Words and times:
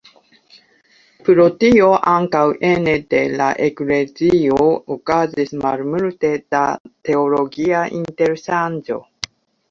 Pro 1.25 1.43
tio 1.63 1.89
ankaŭ 2.11 2.39
ene 2.69 2.95
de 3.13 3.19
la 3.41 3.49
eklezio 3.65 4.57
okazis 4.95 5.53
malmulte 5.65 6.31
da 6.55 6.63
teologia 7.11 7.83
interŝanĝo. 7.99 8.99